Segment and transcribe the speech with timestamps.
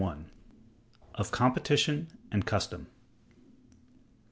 [1.13, 2.87] Of Competition and Custom.